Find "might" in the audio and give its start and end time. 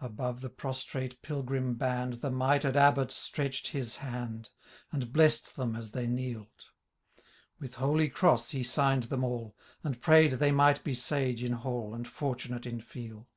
10.52-10.84